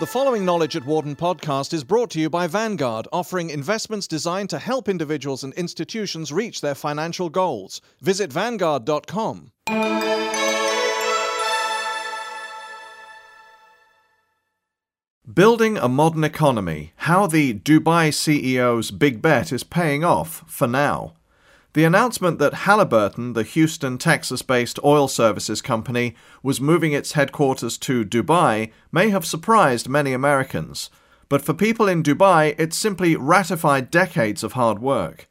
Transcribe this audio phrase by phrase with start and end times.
[0.00, 4.50] The following Knowledge at Wharton podcast is brought to you by Vanguard, offering investments designed
[4.50, 7.80] to help individuals and institutions reach their financial goals.
[8.00, 9.52] Visit Vanguard.com.
[15.32, 16.92] Building a modern economy.
[16.96, 21.12] How the Dubai CEO's big bet is paying off for now.
[21.78, 27.78] The announcement that Halliburton, the Houston, Texas based oil services company, was moving its headquarters
[27.78, 30.90] to Dubai may have surprised many Americans.
[31.28, 35.28] But for people in Dubai, it simply ratified decades of hard work.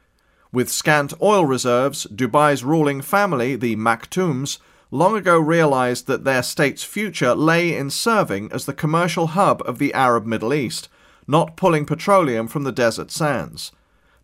[0.53, 6.85] With scant oil reserves, Dubai's ruling family, the Maktoums, long ago realized that their state's
[6.85, 10.87] future lay in serving as the commercial hub of the Arab Middle East,
[11.27, 13.73] not pulling petroleum from the desert sands.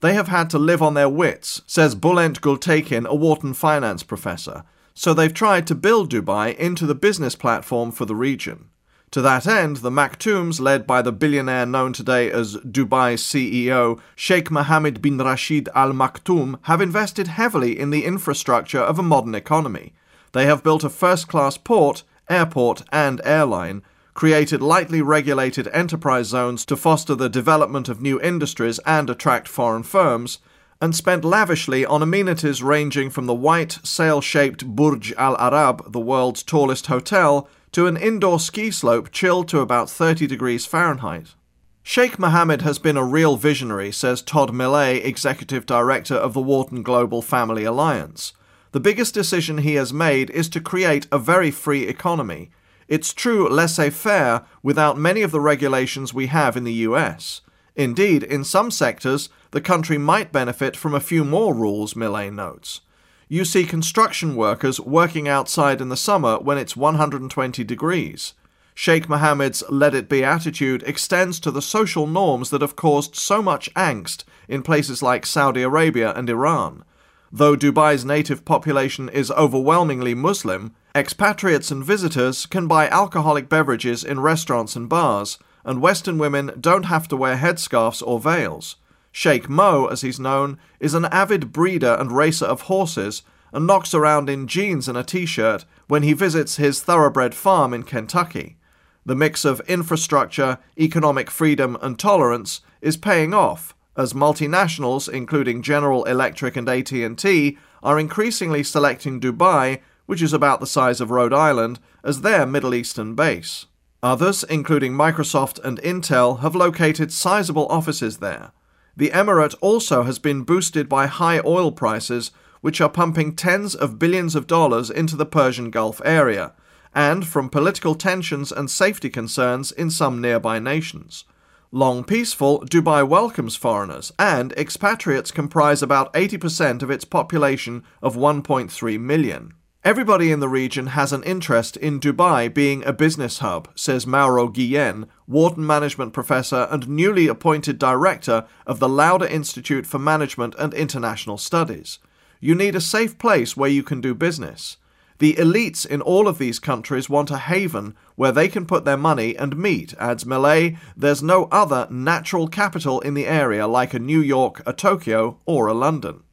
[0.03, 4.65] They have had to live on their wits, says Bulent Gultekin, a Wharton finance professor,
[4.93, 8.65] so they've tried to build Dubai into the business platform for the region.
[9.11, 14.51] To that end, the Maktoums, led by the billionaire known today as Dubai's CEO Sheikh
[14.51, 19.93] Mohammed bin Rashid Al Maktoum, have invested heavily in the infrastructure of a modern economy.
[20.33, 26.65] They have built a first class port, airport, and airline, created lightly regulated enterprise zones
[26.65, 30.39] to foster the development of new industries and attract foreign firms,
[30.81, 35.99] and spent lavishly on amenities ranging from the white, sail shaped Burj Al Arab, the
[35.99, 41.35] world's tallest hotel, to an indoor ski slope chilled to about 30 degrees Fahrenheit.
[41.81, 46.81] Sheikh Mohammed has been a real visionary, says Todd Millay, executive director of the Wharton
[46.81, 48.31] Global Family Alliance.
[48.71, 52.51] The biggest decision he has made is to create a very free economy.
[52.87, 57.41] It's true laissez faire without many of the regulations we have in the US.
[57.75, 62.81] Indeed, in some sectors, the country might benefit from a few more rules, Millay notes.
[63.27, 68.33] You see construction workers working outside in the summer when it's 120 degrees.
[68.75, 73.41] Sheikh Mohammed's let it be attitude extends to the social norms that have caused so
[73.41, 76.83] much angst in places like Saudi Arabia and Iran.
[77.31, 84.19] Though Dubai's native population is overwhelmingly Muslim, expatriates and visitors can buy alcoholic beverages in
[84.19, 88.75] restaurants and bars, and Western women don't have to wear headscarves or veils.
[89.11, 93.93] Sheikh Mo, as he's known, is an avid breeder and racer of horses and knocks
[93.93, 98.57] around in jeans and a t shirt when he visits his thoroughbred farm in Kentucky.
[99.05, 106.03] The mix of infrastructure, economic freedom, and tolerance is paying off as multinationals including General
[106.05, 111.79] Electric and AT&T are increasingly selecting Dubai, which is about the size of Rhode Island,
[112.03, 113.65] as their Middle Eastern base.
[114.01, 118.51] Others, including Microsoft and Intel, have located sizable offices there.
[118.97, 122.31] The emirate also has been boosted by high oil prices,
[122.61, 126.53] which are pumping tens of billions of dollars into the Persian Gulf area,
[126.93, 131.23] and from political tensions and safety concerns in some nearby nations.
[131.71, 138.99] Long peaceful, Dubai welcomes foreigners, and expatriates comprise about 80% of its population of 1.3
[138.99, 139.53] million.
[139.85, 144.47] Everybody in the region has an interest in Dubai being a business hub, says Mauro
[144.47, 150.73] Guillen, Wharton Management Professor and newly appointed Director of the Lauder Institute for Management and
[150.73, 151.99] International Studies.
[152.39, 154.77] You need a safe place where you can do business.
[155.17, 158.95] The elites in all of these countries want a haven where they can put their
[158.95, 160.77] money and meet, adds Millay.
[160.95, 165.67] There's no other natural capital in the area like a New York, a Tokyo, or
[165.67, 166.23] a London.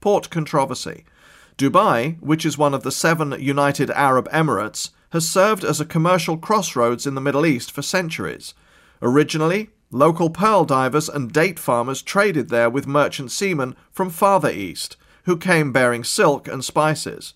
[0.00, 1.04] Port controversy.
[1.58, 6.36] Dubai, which is one of the seven United Arab Emirates, has served as a commercial
[6.36, 8.52] crossroads in the Middle East for centuries.
[9.00, 14.96] Originally, local pearl divers and date farmers traded there with merchant seamen from farther east,
[15.24, 17.32] who came bearing silk and spices.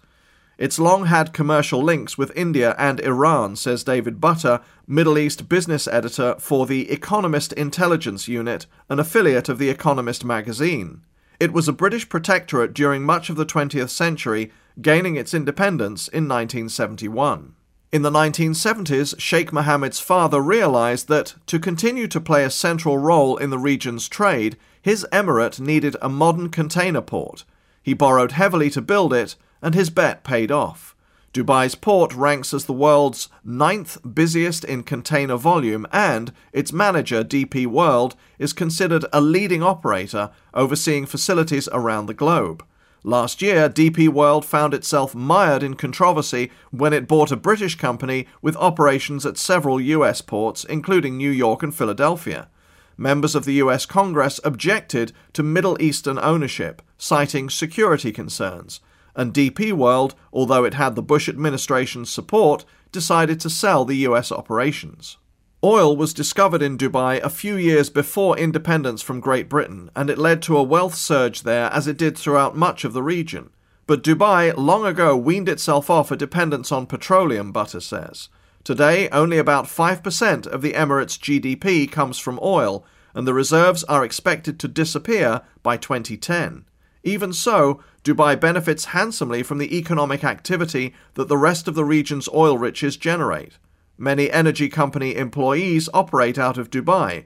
[0.59, 5.89] It's long had commercial links with India and Iran, says David Butter, Middle East business
[5.89, 11.01] editor for the Economist Intelligence Unit, an affiliate of The Economist magazine.
[11.41, 14.53] It was a British protectorate during much of the 20th century,
[14.83, 17.55] gaining its independence in 1971.
[17.91, 23.39] In the 1970s, Sheikh Mohammed's father realized that, to continue to play a central role
[23.39, 27.45] in the region's trade, his emirate needed a modern container port.
[27.83, 30.90] He borrowed heavily to build it, and his bet paid off.
[31.33, 37.69] Dubai's port ranks as the world's ninth busiest in container volume, and its manager, DP
[37.69, 42.65] World, is considered a leading operator overseeing facilities around the globe.
[43.05, 48.27] Last year, DP World found itself mired in controversy when it bought a British company
[48.43, 52.49] with operations at several US ports, including New York and Philadelphia.
[52.97, 58.81] Members of the US Congress objected to Middle Eastern ownership, citing security concerns
[59.15, 64.33] and DP World, although it had the Bush administration's support, decided to sell the US
[64.33, 65.17] operations.
[65.63, 70.17] Oil was discovered in Dubai a few years before independence from Great Britain, and it
[70.17, 73.51] led to a wealth surge there as it did throughout much of the region.
[73.87, 78.31] But Dubai long ago weaned itself off a dependence on petroleum, Butter says.
[78.65, 82.85] Today, only about 5% of the Emirates' GDP comes from oil,
[83.15, 86.65] and the reserves are expected to disappear by 2010.
[87.03, 92.29] Even so, Dubai benefits handsomely from the economic activity that the rest of the region's
[92.29, 93.59] oil riches generate.
[93.97, 97.25] Many energy company employees operate out of Dubai.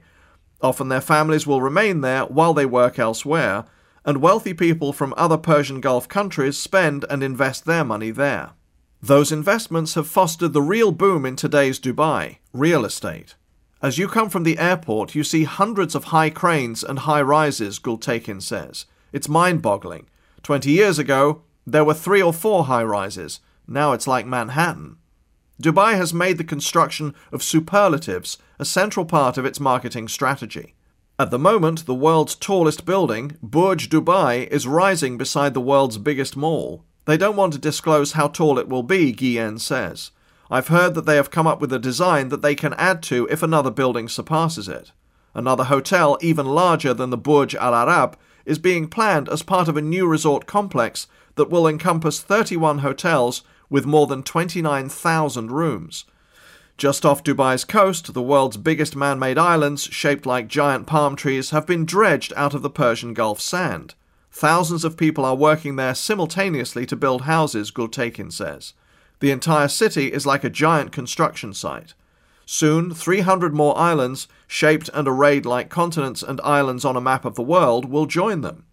[0.61, 3.65] Often their families will remain there while they work elsewhere,
[4.05, 8.51] and wealthy people from other Persian Gulf countries spend and invest their money there.
[9.01, 13.35] Those investments have fostered the real boom in today's Dubai real estate.
[13.81, 17.77] As you come from the airport, you see hundreds of high cranes and high rises,
[17.77, 18.85] Gultekin says.
[19.15, 20.07] It's mind boggling.
[20.43, 23.39] Twenty years ago, there were three or four high rises.
[23.65, 24.97] Now it's like Manhattan.
[25.63, 30.75] Dubai has made the construction of superlatives a central part of its marketing strategy.
[31.17, 36.35] At the moment, the world's tallest building, Burj Dubai, is rising beside the world's biggest
[36.35, 36.83] mall.
[37.05, 40.11] They don't want to disclose how tall it will be, Guillen says.
[40.51, 43.29] I've heard that they have come up with a design that they can add to
[43.31, 44.91] if another building surpasses it.
[45.33, 49.77] Another hotel, even larger than the Burj Al Arab, is being planned as part of
[49.77, 56.05] a new resort complex that will encompass 31 hotels with more than 29,000 rooms.
[56.77, 61.51] Just off Dubai's coast, the world's biggest man made islands, shaped like giant palm trees,
[61.51, 63.95] have been dredged out of the Persian Gulf sand.
[64.29, 68.73] Thousands of people are working there simultaneously to build houses, Gultekin says.
[69.21, 71.93] The entire city is like a giant construction site.
[72.45, 77.35] Soon, 300 more islands, shaped and arrayed like continents and islands on a map of
[77.35, 78.65] the world, will join them.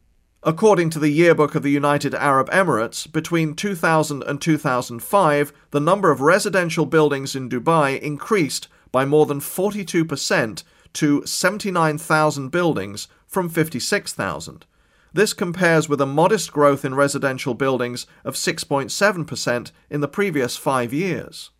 [0.44, 6.10] According to the Yearbook of the United Arab Emirates, between 2000 and 2005, the number
[6.10, 10.64] of residential buildings in Dubai increased by more than 42%
[10.94, 14.66] to 79,000 buildings from 56,000.
[15.14, 20.92] This compares with a modest growth in residential buildings of 6.7% in the previous five
[20.92, 21.50] years.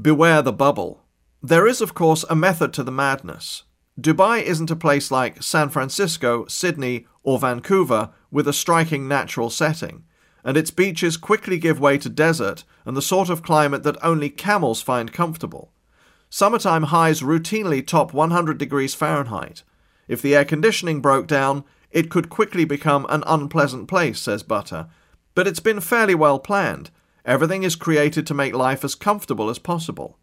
[0.00, 1.05] Beware the bubble.
[1.42, 3.64] There is, of course, a method to the madness.
[4.00, 10.04] Dubai isn't a place like San Francisco, Sydney, or Vancouver with a striking natural setting,
[10.44, 14.30] and its beaches quickly give way to desert and the sort of climate that only
[14.30, 15.72] camels find comfortable.
[16.28, 19.62] Summertime highs routinely top 100 degrees Fahrenheit.
[20.08, 24.88] If the air conditioning broke down, it could quickly become an unpleasant place, says Butter.
[25.34, 26.90] But it's been fairly well planned.
[27.24, 30.18] Everything is created to make life as comfortable as possible.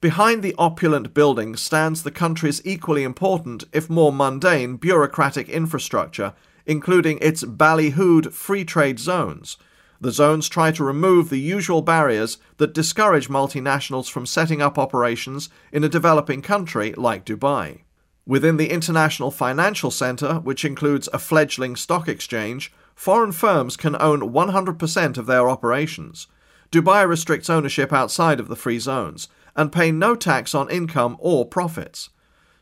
[0.00, 6.34] Behind the opulent buildings stands the country's equally important, if more mundane, bureaucratic infrastructure,
[6.66, 9.56] including its ballyhooed free trade zones.
[9.98, 15.48] The zones try to remove the usual barriers that discourage multinationals from setting up operations
[15.72, 17.80] in a developing country like Dubai.
[18.26, 24.32] Within the International Financial Centre, which includes a fledgling stock exchange, foreign firms can own
[24.32, 26.26] 100% of their operations.
[26.70, 31.44] Dubai restricts ownership outside of the free zones and pay no tax on income or
[31.44, 32.10] profits.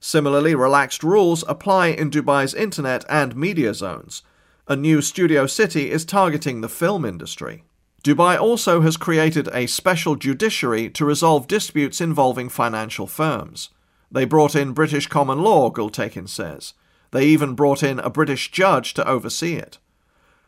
[0.00, 4.23] Similarly, relaxed rules apply in Dubai's internet and media zones.
[4.69, 7.64] A new studio city is targeting the film industry.
[8.02, 13.71] Dubai also has created a special judiciary to resolve disputes involving financial firms.
[14.11, 16.75] They brought in British common law, Gultekin says.
[17.11, 19.78] They even brought in a British judge to oversee it.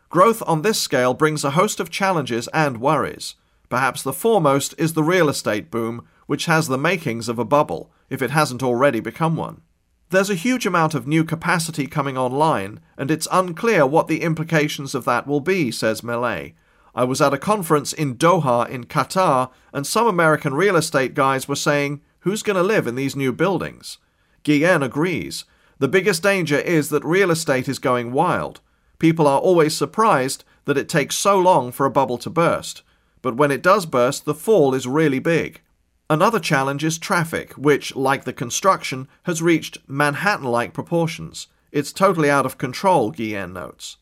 [0.09, 3.35] Growth on this scale brings a host of challenges and worries.
[3.69, 7.91] Perhaps the foremost is the real estate boom, which has the makings of a bubble,
[8.09, 9.61] if it hasn't already become one.
[10.09, 14.95] There's a huge amount of new capacity coming online, and it's unclear what the implications
[14.95, 16.53] of that will be, says Millay.
[16.95, 21.47] I was at a conference in Doha in Qatar, and some American real estate guys
[21.47, 23.97] were saying, Who's going to live in these new buildings?
[24.43, 25.45] Guillen agrees.
[25.79, 28.61] The biggest danger is that real estate is going wild.
[28.99, 32.81] People are always surprised that it takes so long for a bubble to burst.
[33.21, 35.61] But when it does burst, the fall is really big.
[36.09, 41.47] Another challenge is traffic, which, like the construction, has reached Manhattan like proportions.
[41.71, 43.97] It's totally out of control, Guillen notes.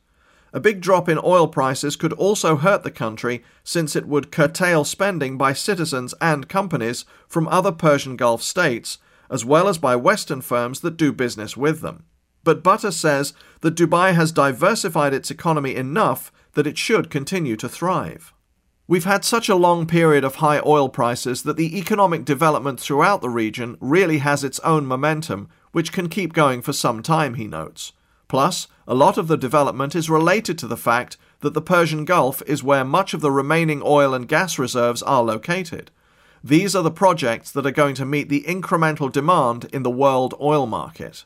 [0.53, 4.85] A big drop in oil prices could also hurt the country since it would curtail
[4.85, 10.41] spending by citizens and companies from other Persian Gulf states, as well as by Western
[10.41, 12.05] firms that do business with them.
[12.43, 17.67] But Butter says that Dubai has diversified its economy enough that it should continue to
[17.67, 18.31] thrive.
[18.87, 23.21] We've had such a long period of high oil prices that the economic development throughout
[23.21, 27.47] the region really has its own momentum, which can keep going for some time, he
[27.47, 27.93] notes.
[28.27, 32.43] Plus, a lot of the development is related to the fact that the Persian Gulf
[32.45, 35.89] is where much of the remaining oil and gas reserves are located.
[36.43, 40.35] These are the projects that are going to meet the incremental demand in the world
[40.39, 41.25] oil market.